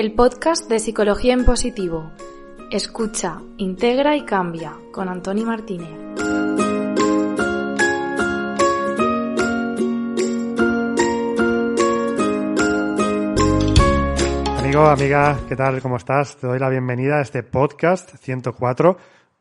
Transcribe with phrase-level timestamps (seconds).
[0.00, 2.10] el podcast de Psicología en Positivo.
[2.70, 5.90] Escucha, integra y cambia con Antoni Martínez.
[14.56, 15.82] Amigo, amiga, ¿qué tal?
[15.82, 16.38] ¿Cómo estás?
[16.38, 18.96] Te doy la bienvenida a este podcast 104,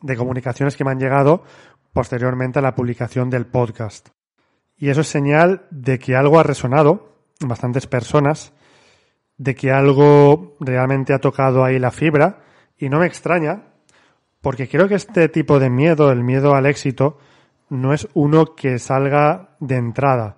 [0.00, 1.42] de comunicaciones que me han llegado
[1.98, 4.10] posteriormente a la publicación del podcast.
[4.76, 8.52] Y eso es señal de que algo ha resonado en bastantes personas,
[9.36, 12.44] de que algo realmente ha tocado ahí la fibra,
[12.76, 13.64] y no me extraña,
[14.40, 17.18] porque creo que este tipo de miedo, el miedo al éxito,
[17.68, 20.36] no es uno que salga de entrada.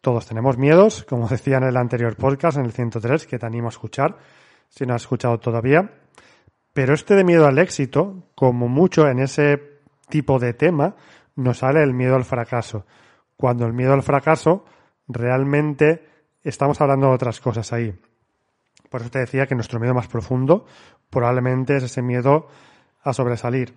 [0.00, 3.66] Todos tenemos miedos, como decía en el anterior podcast, en el 103, que te animo
[3.66, 4.16] a escuchar,
[4.70, 5.90] si no has escuchado todavía.
[6.72, 9.75] Pero este de miedo al éxito, como mucho en ese
[10.08, 10.96] tipo de tema
[11.36, 12.86] nos sale el miedo al fracaso.
[13.36, 14.64] Cuando el miedo al fracaso
[15.08, 16.06] realmente
[16.42, 17.94] estamos hablando de otras cosas ahí.
[18.88, 20.66] Por eso te decía que nuestro miedo más profundo
[21.10, 22.48] probablemente es ese miedo
[23.02, 23.74] a sobresalir.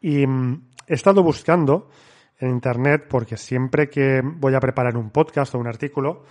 [0.00, 1.88] Y mm, he estado buscando
[2.38, 6.24] en Internet porque siempre que voy a preparar un podcast o un artículo,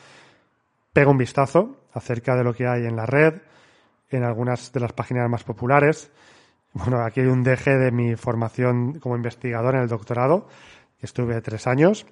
[0.91, 3.41] pego un vistazo acerca de lo que hay en la red,
[4.09, 6.11] en algunas de las páginas más populares,
[6.73, 10.47] bueno, aquí hay un deje de mi formación como investigador en el doctorado.
[10.99, 12.07] Estuve tres años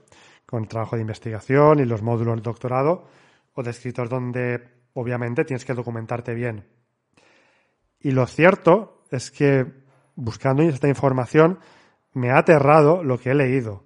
[0.46, 3.08] con trabajo de investigación y los módulos del doctorado
[3.56, 4.62] o de escritor donde
[4.94, 6.68] obviamente tienes que documentarte bien.
[8.00, 9.66] Y lo cierto es que
[10.16, 11.60] buscando esta información
[12.14, 13.84] me ha aterrado lo que he leído.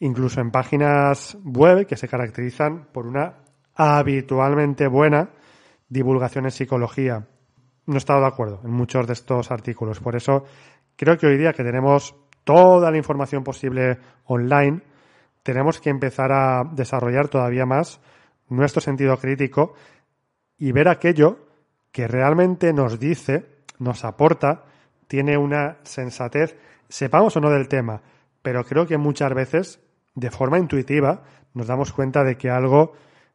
[0.00, 3.38] Incluso en páginas web que se caracterizan por una
[3.74, 5.30] habitualmente buena
[5.88, 7.26] divulgación en psicología
[7.88, 9.98] no he estado de acuerdo en muchos de estos artículos.
[9.98, 10.44] Por eso
[10.94, 14.82] creo que hoy día que tenemos toda la información posible online,
[15.42, 18.00] tenemos que empezar a desarrollar todavía más
[18.50, 19.74] nuestro sentido crítico
[20.58, 21.38] y ver aquello
[21.90, 23.46] que realmente nos dice,
[23.78, 24.64] nos aporta,
[25.06, 26.56] tiene una sensatez,
[26.90, 28.02] sepamos o no del tema,
[28.42, 29.80] pero creo que muchas veces,
[30.14, 31.22] de forma intuitiva,
[31.54, 32.92] nos damos cuenta de que algo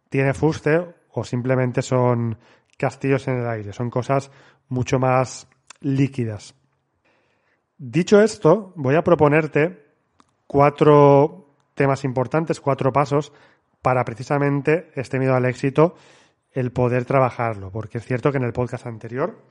[0.09, 2.37] tiene fuste o simplemente son
[2.77, 4.31] castillos en el aire, son cosas
[4.69, 5.47] mucho más
[5.81, 6.55] líquidas.
[7.77, 9.87] Dicho esto, voy a proponerte
[10.47, 13.33] cuatro temas importantes, cuatro pasos
[13.81, 15.95] para precisamente este miedo al éxito,
[16.51, 19.41] el poder trabajarlo, porque es cierto que en el podcast anterior,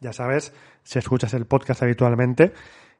[0.00, 2.52] ya sabes, si escuchas el podcast habitualmente,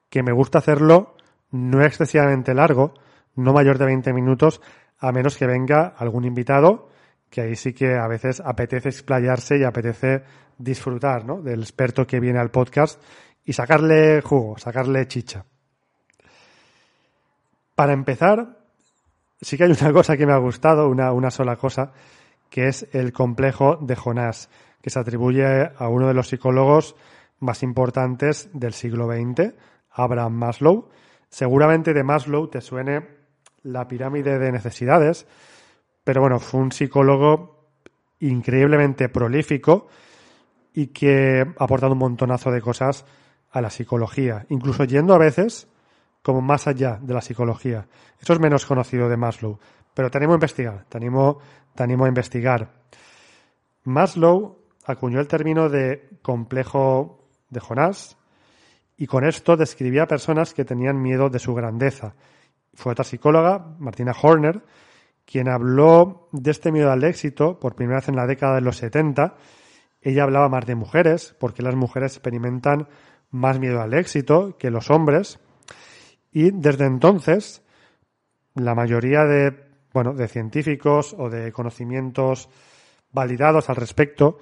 [0.09, 1.17] que me gusta hacerlo
[1.51, 2.95] no excesivamente largo,
[3.35, 4.61] no mayor de 20 minutos,
[4.99, 6.91] a menos que venga algún invitado
[7.35, 10.23] que ahí sí que a veces apetece explayarse y apetece
[10.57, 11.43] disfrutar ¿no?
[11.43, 13.03] del experto que viene al podcast
[13.45, 15.45] y sacarle jugo, sacarle chicha.
[17.75, 18.61] Para empezar,
[19.41, 21.93] sí que hay una cosa que me ha gustado, una, una sola cosa,
[22.49, 24.49] que es el complejo de Jonás,
[24.81, 26.95] que se atribuye a uno de los psicólogos
[27.41, 29.55] más importantes del siglo XX,
[29.91, 30.89] Abraham Maslow.
[31.31, 33.09] Seguramente de Maslow te suene
[33.65, 35.27] la pirámide de necesidades,
[36.05, 37.65] pero bueno, fue un psicólogo
[38.21, 39.89] increíblemente prolífico
[40.75, 43.05] y que ha aportado un montonazo de cosas
[43.51, 45.69] a la psicología, incluso yendo a veces
[46.23, 47.87] como más allá de la psicología.
[48.21, 49.59] Eso es menos conocido de Maslow,
[49.93, 51.39] pero te animo a investigar, te animo,
[51.75, 52.71] te animo a investigar.
[53.85, 58.17] Maslow acuñó el término de complejo de Jonás
[58.97, 62.15] y con esto describía a personas que tenían miedo de su grandeza.
[62.75, 64.63] Fue otra psicóloga, Martina Horner,
[65.25, 68.77] quien habló de este miedo al éxito por primera vez en la década de los
[68.77, 69.37] 70.
[70.01, 72.89] Ella hablaba más de mujeres, porque las mujeres experimentan
[73.31, 75.41] más miedo al éxito que los hombres.
[76.31, 77.63] Y desde entonces,
[78.55, 82.49] la mayoría de, bueno, de científicos o de conocimientos
[83.13, 84.39] validados al respecto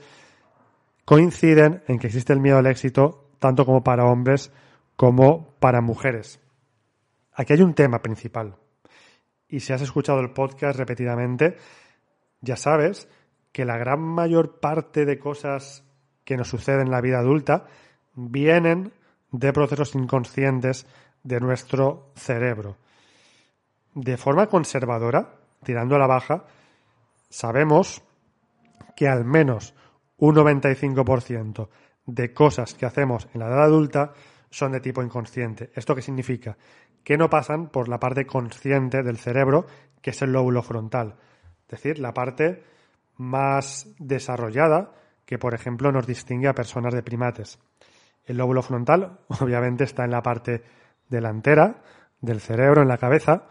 [1.04, 4.52] coinciden en que existe el miedo al éxito tanto como para hombres
[4.96, 6.40] como para mujeres.
[7.32, 8.56] Aquí hay un tema principal.
[9.52, 11.58] Y si has escuchado el podcast repetidamente,
[12.40, 13.06] ya sabes
[13.52, 15.84] que la gran mayor parte de cosas
[16.24, 17.66] que nos suceden en la vida adulta
[18.14, 18.94] vienen
[19.30, 20.86] de procesos inconscientes
[21.22, 22.78] de nuestro cerebro.
[23.94, 26.46] de forma conservadora, tirando a la baja,
[27.28, 28.02] sabemos
[28.96, 29.74] que al menos
[30.16, 31.68] un 95%
[32.06, 34.14] de cosas que hacemos en la edad adulta
[34.48, 35.70] son de tipo inconsciente.
[35.74, 36.56] ¿Esto qué significa?
[37.04, 39.66] Que no pasan por la parte consciente del cerebro,
[40.00, 41.16] que es el lóbulo frontal.
[41.62, 42.62] Es decir, la parte
[43.16, 44.92] más desarrollada
[45.24, 47.58] que, por ejemplo, nos distingue a personas de primates.
[48.24, 50.62] El lóbulo frontal, obviamente, está en la parte
[51.08, 51.82] delantera
[52.20, 53.44] del cerebro, en la cabeza,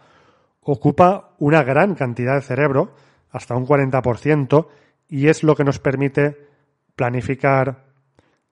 [0.62, 2.94] ocupa una gran cantidad de cerebro,
[3.30, 4.68] hasta un 40%,
[5.08, 6.48] y es lo que nos permite
[6.96, 7.84] planificar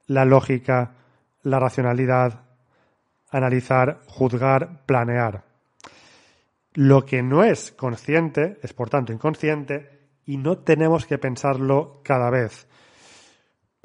[0.07, 0.95] la lógica,
[1.43, 2.50] la racionalidad,
[3.31, 5.45] analizar, juzgar, planear.
[6.75, 12.31] Lo que no es consciente es, por tanto, inconsciente y no tenemos que pensarlo cada
[12.31, 12.69] vez.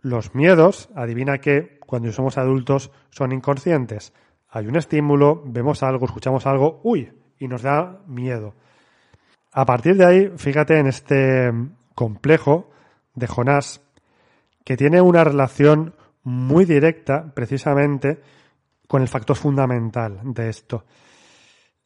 [0.02, 4.14] Los miedos, adivina que, cuando somos adultos, son inconscientes.
[4.50, 8.54] Hay un estímulo, vemos algo, escuchamos algo, uy, y nos da miedo.
[9.52, 11.52] A partir de ahí, fíjate en este
[11.96, 12.70] complejo
[13.16, 13.82] de Jonás,
[14.64, 18.22] que tiene una relación muy directa precisamente
[18.88, 20.86] con el factor fundamental de esto.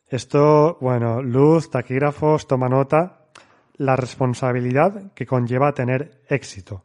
[0.08, 3.28] Esto, bueno, luz, taquígrafos, toma nota,
[3.76, 6.84] la responsabilidad que conlleva tener éxito.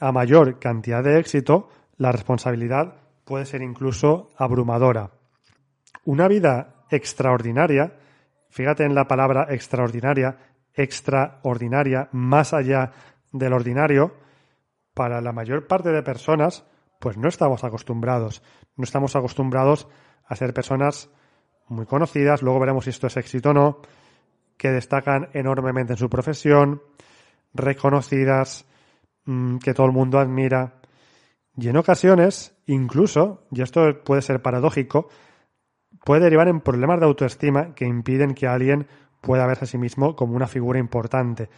[0.00, 5.10] A mayor cantidad de éxito, la responsabilidad puede ser incluso abrumadora.
[6.04, 7.96] Una vida extraordinaria,
[8.50, 10.36] fíjate en la palabra extraordinaria,
[10.74, 12.90] extraordinaria, más allá
[13.32, 14.14] del ordinario,
[14.92, 16.64] para la mayor parte de personas,
[17.00, 18.42] pues no estamos acostumbrados.
[18.76, 19.88] No estamos acostumbrados
[20.26, 21.10] a ser personas
[21.68, 23.78] muy conocidas, luego veremos si esto es éxito o no,
[24.56, 26.82] que destacan enormemente en su profesión,
[27.52, 28.66] reconocidas,
[29.24, 30.80] mm, que todo el mundo admira.
[31.56, 35.08] Y en ocasiones, incluso, y esto puede ser paradójico,
[36.04, 38.86] puede derivar en problemas de autoestima que impiden que alguien
[39.20, 41.48] pueda verse a sí mismo como una figura importante.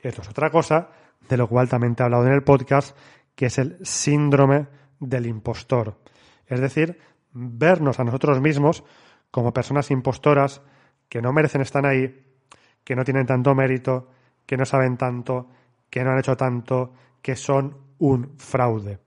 [0.00, 0.90] Esto es otra cosa,
[1.28, 2.96] de lo cual también te he hablado en el podcast,
[3.34, 4.66] que es el síndrome
[5.00, 5.96] del impostor.
[6.46, 6.98] Es decir,
[7.32, 8.84] vernos a nosotros mismos
[9.30, 10.62] como personas impostoras
[11.08, 12.24] que no merecen estar ahí,
[12.84, 14.08] que no tienen tanto mérito,
[14.46, 15.48] que no saben tanto,
[15.90, 19.00] que no han hecho tanto, que son un fraude.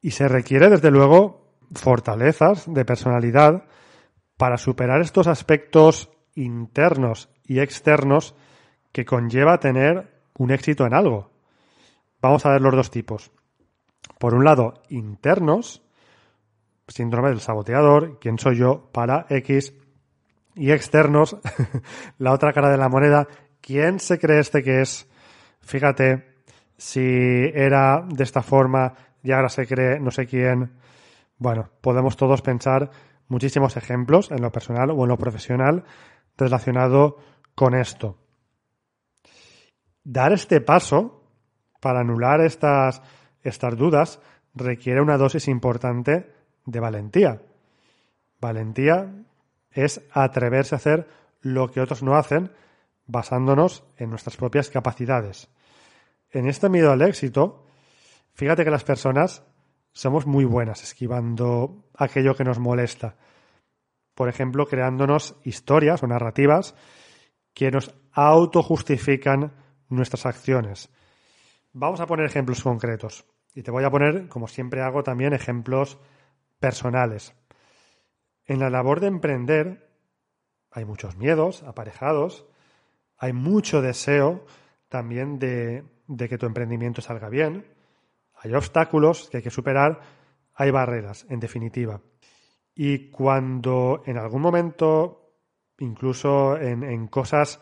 [0.00, 3.64] Y se requiere, desde luego, fortalezas de personalidad
[4.36, 8.34] para superar estos aspectos internos y externos
[8.92, 11.30] que conlleva tener un éxito en algo.
[12.20, 13.32] Vamos a ver los dos tipos.
[14.18, 15.82] Por un lado, internos,
[16.88, 19.74] síndrome del saboteador, quién soy yo para X,
[20.54, 21.36] y externos,
[22.18, 23.26] la otra cara de la moneda,
[23.60, 25.08] quién se cree este que es,
[25.60, 26.34] fíjate,
[26.76, 27.00] si
[27.54, 30.72] era de esta forma y ahora se cree no sé quién.
[31.38, 32.90] Bueno, podemos todos pensar
[33.28, 35.84] muchísimos ejemplos en lo personal o en lo profesional
[36.36, 37.16] relacionado
[37.54, 38.18] con esto.
[40.04, 41.22] Dar este paso
[41.80, 43.02] para anular estas,
[43.42, 44.20] estas dudas
[44.54, 46.32] requiere una dosis importante
[46.66, 47.42] de valentía.
[48.40, 49.12] Valentía
[49.70, 51.08] es atreverse a hacer
[51.40, 52.50] lo que otros no hacen
[53.06, 55.48] basándonos en nuestras propias capacidades.
[56.30, 57.66] En este miedo al éxito,
[58.34, 59.44] fíjate que las personas
[59.92, 63.16] somos muy buenas esquivando aquello que nos molesta.
[64.14, 66.74] Por ejemplo, creándonos historias o narrativas
[67.52, 69.52] que nos autojustifican
[69.88, 70.90] nuestras acciones.
[71.72, 73.24] Vamos a poner ejemplos concretos.
[73.54, 75.98] Y te voy a poner, como siempre hago, también ejemplos
[76.58, 77.34] personales.
[78.46, 79.88] En la labor de emprender
[80.70, 82.46] hay muchos miedos aparejados,
[83.16, 84.44] hay mucho deseo
[84.88, 85.84] también de,
[86.28, 87.66] que tu emprendimiento salga bien,
[88.34, 90.00] hay obstáculos que hay que superar,
[90.54, 92.00] hay barreras, en definitiva.
[92.74, 95.30] Y cuando en algún momento,
[95.78, 97.60] incluso en, en cosas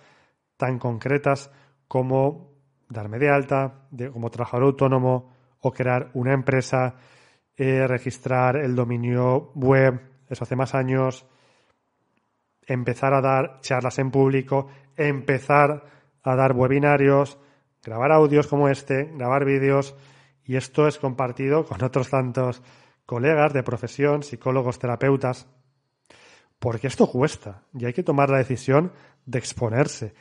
[0.57, 1.51] tan concretas
[1.87, 2.53] como
[2.89, 6.95] darme de alta, de, como trabajador autónomo o crear una empresa,
[7.57, 11.27] eh, registrar el dominio web, eso hace más años,
[12.67, 15.85] empezar a dar charlas en público, empezar
[16.23, 17.39] a dar webinarios,
[17.83, 19.95] grabar audios como este, grabar vídeos,
[20.45, 22.63] y esto es compartido con otros tantos
[23.07, 25.47] colegas de profesión, psicólogos, terapeutas,
[26.59, 28.93] porque esto cuesta y hay que tomar la decisión
[29.27, 30.15] de exponerse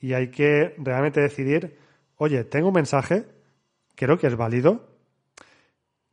[0.00, 1.78] y hay que realmente decidir,
[2.16, 3.26] oye, tengo un mensaje,
[3.96, 4.87] creo que es válido,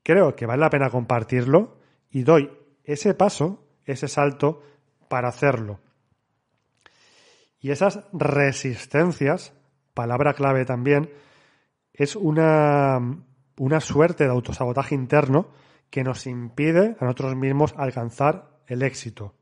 [0.06, 1.80] creo que vale la pena compartirlo
[2.12, 2.52] y doy
[2.84, 4.62] ese paso, ese salto
[5.10, 5.80] para hacerlo.
[7.60, 9.54] Y esas resistencias,
[9.96, 11.10] palabra clave también,
[11.92, 13.00] es una,
[13.58, 15.50] una suerte de autosabotaje interno
[15.90, 19.34] que nos impide a nosotros mismos alcanzar el éxito.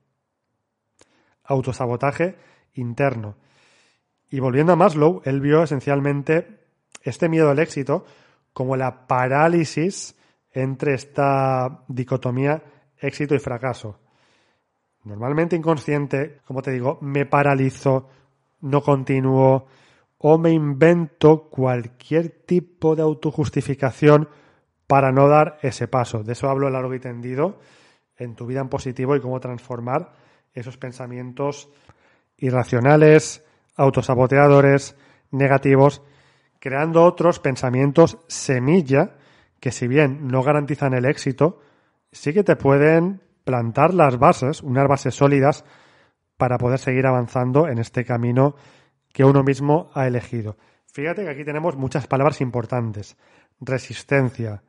[1.43, 2.38] autosabotaje
[2.74, 3.36] interno.
[4.29, 6.62] Y volviendo a Maslow, él vio esencialmente
[7.01, 8.05] este miedo al éxito
[8.53, 10.15] como la parálisis
[10.53, 12.62] entre esta dicotomía
[12.98, 14.00] éxito y fracaso.
[15.03, 18.07] Normalmente inconsciente, como te digo, me paralizo,
[18.62, 19.67] no continúo
[20.17, 24.29] o me invento cualquier tipo de autojustificación
[24.88, 26.24] para no dar ese paso.
[26.24, 27.60] De eso hablo largo y tendido
[28.17, 30.13] en tu vida en positivo y cómo transformar
[30.53, 31.69] esos pensamientos
[32.38, 33.43] irracionales,
[33.75, 34.95] autosaboteadores,
[35.31, 36.01] negativos,
[36.60, 39.15] creando otros pensamientos semilla
[39.63, 41.62] que si bien no garantizan el éxito,
[42.12, 45.63] sí que te pueden plantar las bases, unas bases sólidas
[46.36, 48.55] para poder seguir avanzando en este camino
[49.13, 50.58] que uno mismo ha elegido.
[50.91, 53.15] Fíjate que aquí tenemos muchas palabras importantes.
[53.62, 54.63] Resistencia,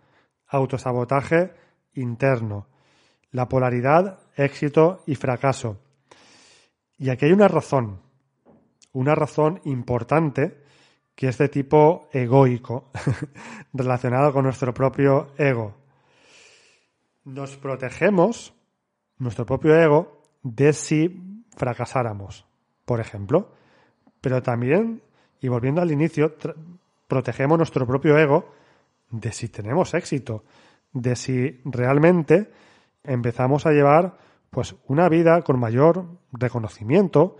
[0.46, 1.54] autosabotaje
[1.94, 2.68] interno,
[3.32, 5.80] la polaridad, éxito y fracaso.
[6.98, 8.00] Y aquí hay una razón,
[8.92, 10.62] una razón importante
[11.14, 12.90] que es de tipo egoico,
[13.72, 15.74] relacionado con nuestro propio ego.
[17.24, 18.54] Nos protegemos,
[19.18, 22.46] nuestro propio ego, de si fracasáramos,
[22.84, 23.52] por ejemplo.
[24.20, 25.02] Pero también,
[25.40, 26.34] y volviendo al inicio,
[27.06, 28.52] protegemos nuestro propio ego
[29.10, 30.44] de si tenemos éxito,
[30.92, 32.50] de si realmente
[33.02, 34.16] empezamos a llevar
[34.50, 37.36] pues una vida con mayor reconocimiento,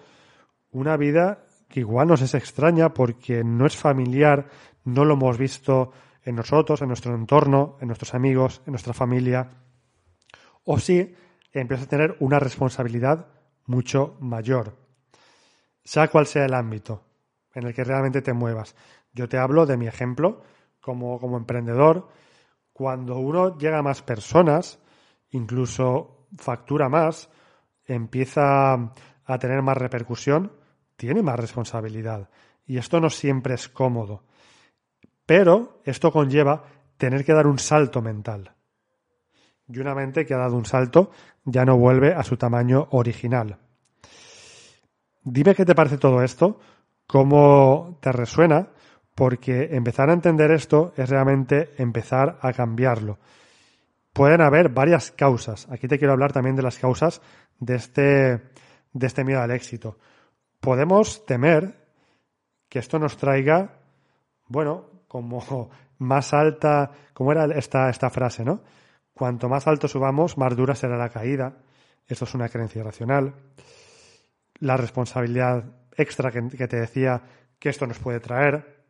[0.73, 4.49] una vida que igual nos es extraña porque no es familiar,
[4.85, 5.93] no lo hemos visto
[6.23, 9.51] en nosotros, en nuestro entorno, en nuestros amigos, en nuestra familia,
[10.65, 11.15] o si
[11.53, 13.27] empieza a tener una responsabilidad
[13.67, 14.77] mucho mayor,
[15.85, 17.05] sea cual sea el ámbito
[17.55, 18.75] en el que realmente te muevas.
[19.13, 20.43] Yo te hablo de mi ejemplo
[20.81, 22.09] como, como emprendedor.
[22.73, 24.81] Cuando uno llega a más personas,
[25.31, 27.31] incluso factura más,
[27.87, 28.73] empieza
[29.25, 30.53] a tener más repercusión,
[30.97, 32.29] tiene más responsabilidad.
[32.67, 34.25] Y esto no siempre es cómodo.
[35.27, 36.65] Pero esto conlleva
[36.97, 38.55] tener que dar un salto mental.
[39.69, 41.11] Y una mente que ha dado un salto
[41.45, 43.59] ya no vuelve a su tamaño original.
[45.23, 46.61] Dime qué te parece todo esto,
[47.07, 48.69] cómo te resuena,
[49.15, 53.19] porque empezar a entender esto es realmente empezar a cambiarlo.
[54.13, 55.67] Pueden haber varias causas.
[55.71, 57.21] Aquí te quiero hablar también de las causas
[57.59, 58.43] de este,
[58.93, 59.99] de este miedo al éxito.
[60.65, 61.75] Podemos temer
[62.71, 63.81] que esto nos traiga,
[64.49, 68.63] bueno, como más alta, como era esta, esta frase, ¿no?
[69.13, 71.59] Cuanto más alto subamos, más dura será la caída.
[72.07, 73.35] Esto es una creencia racional.
[74.61, 75.65] La responsabilidad
[75.99, 77.21] extra que, que te decía
[77.59, 78.87] que esto nos puede traer.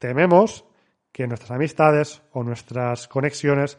[0.00, 0.64] Tememos
[1.12, 3.78] que nuestras amistades o nuestras conexiones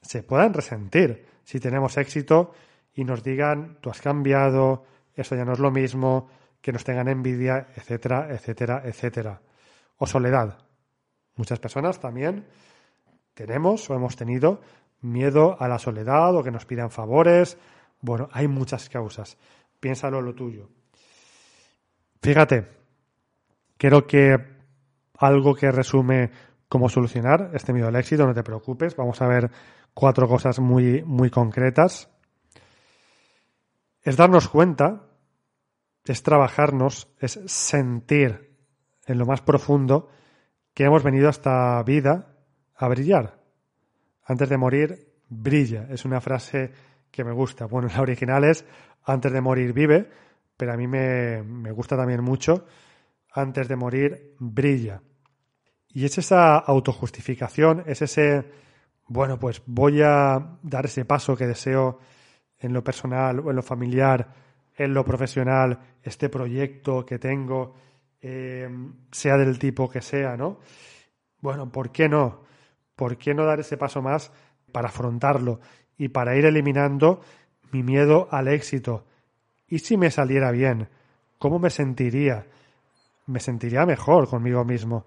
[0.00, 2.52] se puedan resentir si tenemos éxito
[2.94, 4.84] y nos digan, tú has cambiado,
[5.16, 6.28] esto ya no es lo mismo,
[6.60, 9.40] que nos tengan envidia, etcétera, etcétera, etcétera.
[9.98, 10.58] O soledad.
[11.36, 12.46] Muchas personas también
[13.34, 14.60] tenemos o hemos tenido
[15.00, 17.58] miedo a la soledad o que nos pidan favores.
[18.00, 19.36] Bueno, hay muchas causas.
[19.80, 20.68] Piénsalo lo tuyo.
[22.22, 22.66] Fíjate,
[23.76, 24.36] creo que
[25.18, 26.30] algo que resume
[26.68, 29.50] cómo solucionar este miedo al éxito, no te preocupes, vamos a ver
[29.94, 32.10] cuatro cosas muy, muy concretas.
[34.02, 35.05] Es darnos cuenta,
[36.12, 38.56] es trabajarnos, es sentir
[39.06, 40.08] en lo más profundo
[40.74, 42.36] que hemos venido a esta vida
[42.74, 43.40] a brillar,
[44.24, 45.86] antes de morir, brilla.
[45.90, 46.72] Es una frase
[47.10, 47.66] que me gusta.
[47.66, 48.64] Bueno, la original es
[49.04, 50.10] antes de morir, vive,
[50.56, 52.66] pero a mí me, me gusta también mucho.
[53.32, 55.02] Antes de morir, brilla.
[55.88, 58.50] Y es esa autojustificación, es ese,
[59.06, 62.00] bueno, pues voy a dar ese paso que deseo
[62.58, 64.45] en lo personal o en lo familiar,
[64.76, 67.74] en lo profesional, este proyecto que tengo,
[68.20, 68.68] eh,
[69.10, 70.58] sea del tipo que sea, ¿no?
[71.40, 72.46] Bueno, ¿por qué no?
[72.96, 74.32] ¿por qué no dar ese paso más
[74.72, 75.60] para afrontarlo
[75.96, 77.20] y para ir eliminando
[77.70, 79.04] mi miedo al éxito?
[79.68, 80.88] ¿Y si me saliera bien?
[81.38, 82.46] ¿Cómo me sentiría?
[83.26, 85.04] Me sentiría mejor conmigo mismo.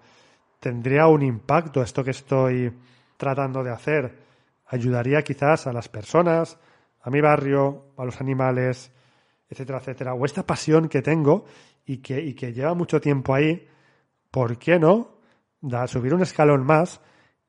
[0.60, 2.72] ¿Tendría un impacto esto que estoy
[3.16, 4.18] tratando de hacer?
[4.66, 6.58] ¿Ayudaría quizás a las personas,
[7.02, 8.92] a mi barrio, a los animales,
[9.50, 10.14] etcétera, etcétera?
[10.14, 11.44] O esta pasión que tengo
[11.84, 13.68] y que, y que lleva mucho tiempo ahí,
[14.30, 15.18] ¿por qué no?
[15.60, 17.00] Da, subir un escalón más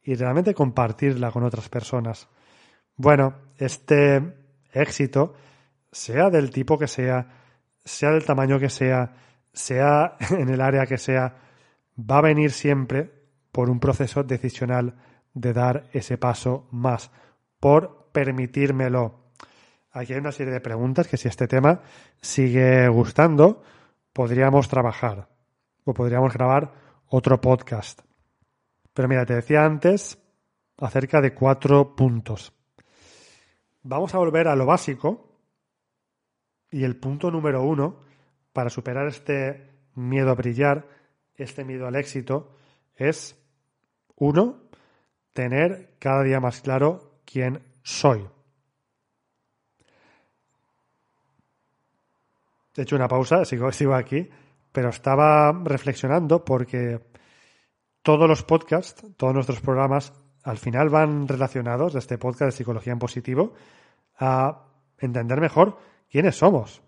[0.03, 2.27] y realmente compartirla con otras personas.
[2.95, 4.33] Bueno, este
[4.73, 5.35] éxito,
[5.91, 7.27] sea del tipo que sea,
[7.83, 9.13] sea del tamaño que sea,
[9.53, 11.37] sea en el área que sea,
[11.97, 13.11] va a venir siempre
[13.51, 14.95] por un proceso decisional
[15.33, 17.11] de dar ese paso más,
[17.59, 19.20] por permitírmelo.
[19.91, 21.81] Aquí hay una serie de preguntas que si este tema
[22.21, 23.63] sigue gustando,
[24.13, 25.29] podríamos trabajar
[25.83, 26.73] o podríamos grabar
[27.07, 28.01] otro podcast.
[28.93, 30.17] Pero mira, te decía antes
[30.77, 32.53] acerca de cuatro puntos.
[33.83, 35.39] Vamos a volver a lo básico
[36.69, 38.01] y el punto número uno
[38.53, 40.87] para superar este miedo a brillar,
[41.35, 42.55] este miedo al éxito,
[42.95, 43.35] es
[44.15, 44.69] uno,
[45.33, 48.27] tener cada día más claro quién soy.
[52.75, 54.29] He hecho una pausa, sigo, sigo aquí,
[54.71, 56.99] pero estaba reflexionando porque
[58.01, 60.13] todos los podcasts, todos nuestros programas,
[60.43, 63.53] al final van relacionados de este podcast de psicología en positivo
[64.17, 64.65] a
[64.97, 65.77] entender mejor
[66.09, 66.81] quiénes somos,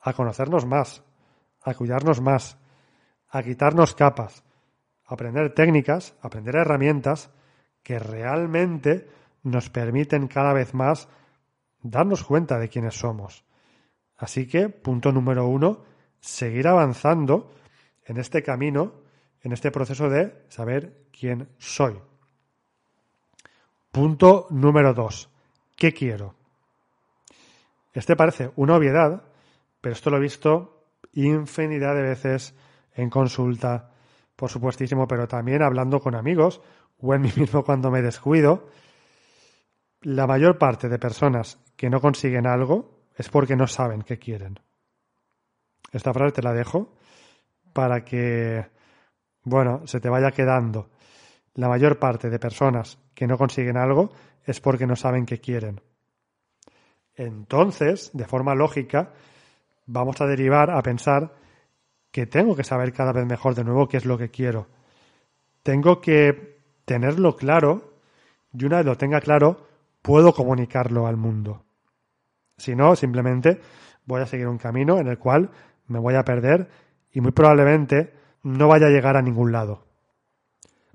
[0.00, 1.02] a conocernos más,
[1.62, 2.58] a cuidarnos más,
[3.28, 4.44] a quitarnos capas,
[5.06, 7.30] a aprender técnicas, a aprender herramientas
[7.82, 9.08] que realmente
[9.42, 11.08] nos permiten cada vez más
[11.80, 13.44] darnos cuenta de quiénes somos.
[14.16, 15.84] Así que, punto número uno,
[16.20, 17.52] seguir avanzando
[18.04, 19.02] en este camino,
[19.42, 22.00] en este proceso de saber quién soy.
[23.90, 25.30] Punto número dos,
[25.76, 26.34] ¿qué quiero?
[27.92, 29.22] Este parece una obviedad,
[29.80, 32.54] pero esto lo he visto infinidad de veces
[32.94, 33.92] en consulta,
[34.34, 36.60] por supuestísimo, pero también hablando con amigos
[36.98, 38.68] o en mí mismo cuando me descuido.
[40.00, 44.58] La mayor parte de personas que no consiguen algo es porque no saben qué quieren.
[45.92, 46.92] Esta frase te la dejo
[47.72, 48.66] para que,
[49.42, 50.90] bueno, se te vaya quedando.
[51.54, 54.10] La mayor parte de personas que no consiguen algo
[54.44, 55.80] es porque no saben qué quieren.
[57.14, 59.12] Entonces, de forma lógica,
[59.86, 61.32] vamos a derivar a pensar
[62.10, 64.66] que tengo que saber cada vez mejor de nuevo qué es lo que quiero.
[65.62, 67.94] Tengo que tenerlo claro
[68.52, 69.66] y una vez lo tenga claro,
[70.02, 71.64] puedo comunicarlo al mundo.
[72.56, 73.60] Si no, simplemente
[74.06, 75.50] voy a seguir un camino en el cual
[75.86, 76.68] me voy a perder
[77.12, 78.12] y muy probablemente
[78.42, 79.86] no vaya a llegar a ningún lado.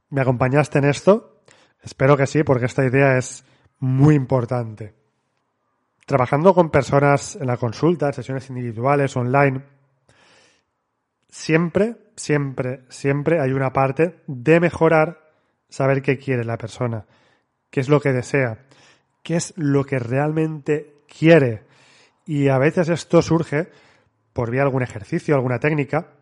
[0.10, 1.42] ¿Me acompañaste en esto?
[1.82, 3.46] Espero que sí, porque esta idea es
[3.80, 4.94] muy importante.
[6.06, 9.62] Trabajando con personas en la consulta, sesiones individuales, online,
[11.30, 15.30] siempre, siempre, siempre hay una parte de mejorar,
[15.70, 17.06] saber qué quiere la persona,
[17.70, 18.66] qué es lo que desea,
[19.24, 21.64] qué es lo que realmente quiere.
[22.26, 23.70] Y a veces esto surge
[24.34, 26.14] por vía algún ejercicio, alguna técnica,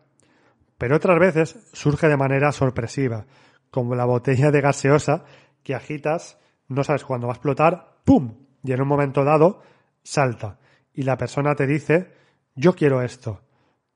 [0.78, 3.26] pero otras veces surge de manera sorpresiva,
[3.70, 5.24] como la botella de gaseosa
[5.62, 8.46] que agitas, no sabes cuándo va a explotar, ¡pum!
[8.62, 9.62] Y en un momento dado
[10.02, 10.58] salta.
[10.92, 12.12] Y la persona te dice,
[12.54, 13.42] yo quiero esto,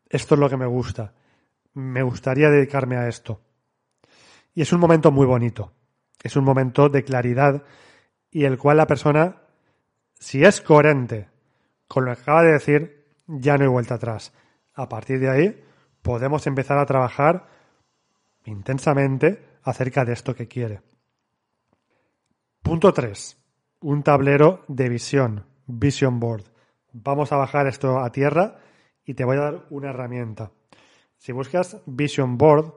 [0.08, 1.14] esto es lo que me gusta,
[1.74, 3.40] me gustaría dedicarme a esto.
[4.54, 5.72] Y es un momento muy bonito,
[6.22, 7.62] es un momento de claridad
[8.30, 9.41] y el cual la persona
[10.22, 11.28] si es coherente
[11.88, 14.32] con lo que acaba de decir, ya no hay vuelta atrás.
[14.72, 15.64] A partir de ahí,
[16.00, 17.48] podemos empezar a trabajar
[18.44, 20.80] intensamente acerca de esto que quiere.
[22.62, 23.36] Punto 3.
[23.80, 26.44] Un tablero de visión, Vision Board.
[26.92, 28.58] Vamos a bajar esto a tierra
[29.04, 30.52] y te voy a dar una herramienta.
[31.16, 32.72] Si buscas Vision Board,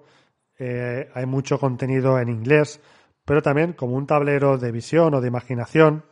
[0.58, 2.82] eh, hay mucho contenido en inglés,
[3.24, 6.04] pero también como un tablero de visión o de imaginación,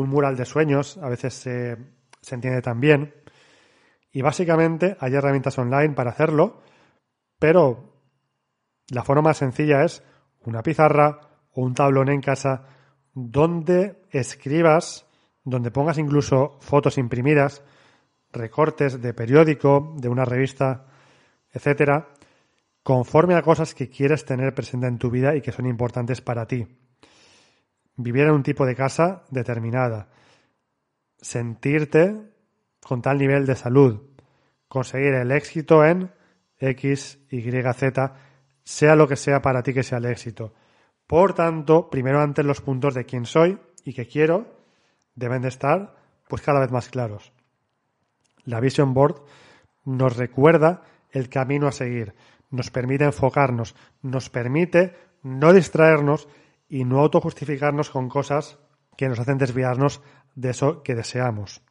[0.00, 1.76] un mural de sueños, a veces se,
[2.20, 3.14] se entiende también.
[4.12, 6.62] Y básicamente hay herramientas online para hacerlo,
[7.38, 7.92] pero
[8.90, 10.02] la forma más sencilla es
[10.44, 11.20] una pizarra
[11.52, 12.64] o un tablón en casa
[13.12, 15.06] donde escribas,
[15.44, 17.62] donde pongas incluso fotos imprimidas,
[18.32, 20.86] recortes de periódico, de una revista,
[21.52, 22.08] etcétera,
[22.82, 26.46] conforme a cosas que quieres tener presente en tu vida y que son importantes para
[26.46, 26.66] ti
[27.98, 30.08] vivir en un tipo de casa determinada,
[31.20, 32.16] sentirte
[32.80, 34.00] con tal nivel de salud,
[34.68, 36.10] conseguir el éxito en
[36.58, 38.14] X, Y, Z,
[38.62, 40.54] sea lo que sea para ti que sea el éxito.
[41.06, 44.46] Por tanto, primero antes los puntos de quién soy y qué quiero
[45.14, 45.96] deben de estar
[46.28, 47.32] pues cada vez más claros.
[48.44, 49.22] La Vision Board
[49.84, 52.14] nos recuerda el camino a seguir,
[52.50, 56.28] nos permite enfocarnos, nos permite no distraernos
[56.68, 58.58] y no autojustificarnos con cosas
[58.96, 60.02] que nos hacen desviarnos
[60.34, 61.62] de eso que deseamos.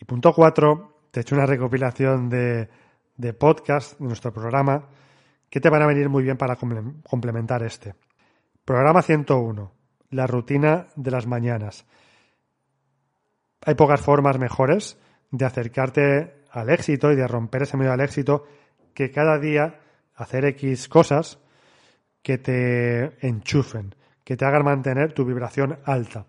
[0.00, 2.68] Y punto cuatro, te he hecho una recopilación de,
[3.16, 4.88] de podcast de nuestro programa
[5.50, 7.94] que te van a venir muy bien para complementar este.
[8.64, 9.72] Programa 101,
[10.10, 11.84] la rutina de las mañanas.
[13.64, 14.98] Hay pocas formas mejores
[15.30, 18.44] de acercarte al éxito y de romper ese medio al éxito
[18.94, 19.80] que cada día
[20.14, 21.38] hacer X cosas
[22.22, 26.26] que te enchufen, que te hagan mantener tu vibración alta.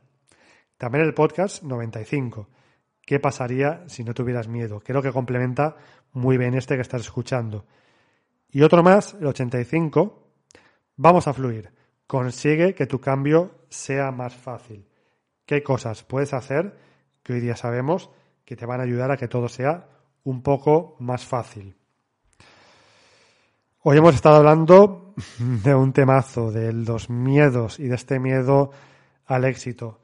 [0.77, 2.49] También el podcast 95.
[3.05, 4.81] ¿Qué pasaría si no tuvieras miedo?
[4.81, 5.75] Creo que complementa
[6.13, 7.65] muy bien este que estás escuchando.
[8.49, 10.27] Y otro más, el 85.
[10.95, 11.71] Vamos a fluir.
[12.07, 14.87] Consigue que tu cambio sea más fácil.
[15.45, 16.77] ¿Qué cosas puedes hacer
[17.21, 18.09] que hoy día sabemos
[18.45, 19.89] que te van a ayudar a que todo sea
[20.23, 21.75] un poco más fácil?
[23.85, 28.71] Hoy hemos estado hablando de un temazo, de los miedos y de este miedo
[29.25, 29.99] al éxito.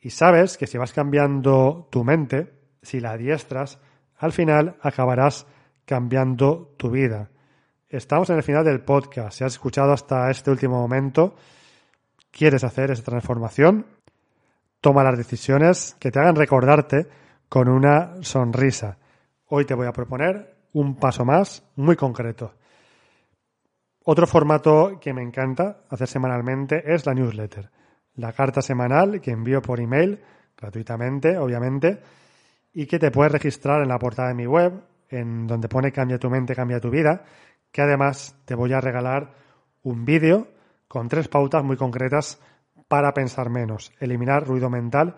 [0.00, 3.78] Y sabes que si vas cambiando tu mente, si la adiestras,
[4.16, 5.46] al final acabarás
[5.84, 7.28] cambiando tu vida.
[7.86, 9.36] Estamos en el final del podcast.
[9.36, 11.34] Si has escuchado hasta este último momento,
[12.30, 13.84] quieres hacer esa transformación,
[14.80, 17.08] toma las decisiones que te hagan recordarte
[17.50, 18.96] con una sonrisa.
[19.48, 22.54] Hoy te voy a proponer un paso más muy concreto.
[24.04, 27.70] Otro formato que me encanta hacer semanalmente es la newsletter,
[28.16, 30.20] la carta semanal que envío por email,
[30.56, 32.00] gratuitamente, obviamente,
[32.72, 34.72] y que te puedes registrar en la portada de mi web,
[35.08, 37.22] en donde pone Cambia tu mente, cambia tu vida,
[37.70, 39.34] que además te voy a regalar
[39.82, 40.48] un vídeo
[40.88, 42.40] con tres pautas muy concretas
[42.88, 45.16] para pensar menos, eliminar ruido mental,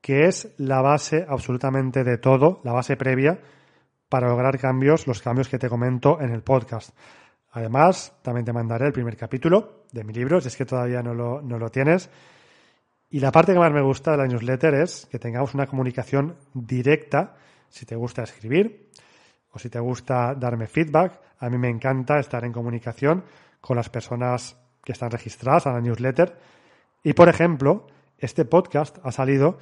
[0.00, 3.40] que es la base absolutamente de todo, la base previa
[4.08, 6.94] para lograr cambios, los cambios que te comento en el podcast.
[7.52, 11.14] Además, también te mandaré el primer capítulo de mi libro, si es que todavía no
[11.14, 12.10] lo, no lo tienes.
[13.10, 16.36] Y la parte que más me gusta de la newsletter es que tengamos una comunicación
[16.54, 17.36] directa,
[17.68, 18.88] si te gusta escribir
[19.50, 21.20] o si te gusta darme feedback.
[21.38, 23.24] A mí me encanta estar en comunicación
[23.60, 26.38] con las personas que están registradas a la newsletter.
[27.02, 27.86] Y, por ejemplo,
[28.16, 29.58] este podcast ha salido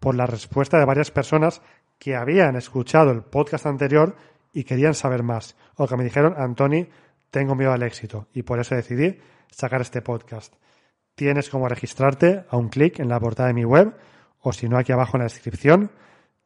[0.00, 1.60] por la respuesta de varias personas
[1.98, 4.16] que habían escuchado el podcast anterior
[4.52, 5.54] y querían saber más.
[5.76, 6.88] O que me dijeron, Antoni,
[7.30, 9.18] tengo miedo al éxito y por eso decidí
[9.50, 10.54] sacar este podcast.
[11.14, 13.94] Tienes como registrarte a un clic en la portada de mi web
[14.40, 15.90] o si no aquí abajo en la descripción,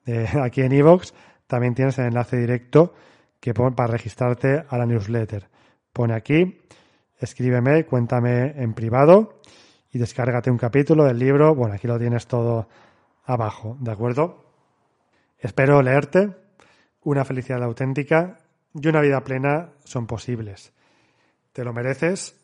[0.42, 1.12] aquí en iVoox,
[1.46, 2.94] también tienes el enlace directo
[3.40, 5.48] que pone para registrarte a la newsletter.
[5.92, 6.60] Pone aquí,
[7.18, 9.40] escríbeme, cuéntame en privado
[9.90, 11.54] y descárgate un capítulo del libro.
[11.54, 12.68] Bueno, aquí lo tienes todo
[13.24, 14.44] abajo, ¿de acuerdo?
[15.38, 16.36] Espero leerte.
[17.02, 18.38] Una felicidad auténtica
[18.74, 20.72] y una vida plena son posibles.
[21.52, 22.36] Te lo mereces,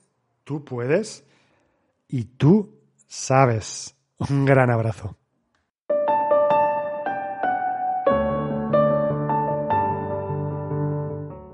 [0.44, 1.24] tú puedes
[2.08, 3.94] y tú sabes.
[4.18, 5.16] Un gran abrazo.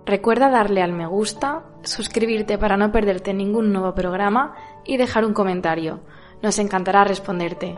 [0.07, 4.55] Recuerda darle al me gusta, suscribirte para no perderte ningún nuevo programa
[4.85, 6.01] y dejar un comentario.
[6.43, 7.77] Nos encantará responderte.